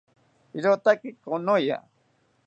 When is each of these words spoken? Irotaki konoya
Irotaki 0.59 1.11
konoya 1.25 1.77